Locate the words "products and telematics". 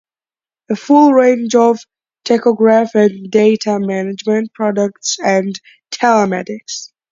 4.51-6.89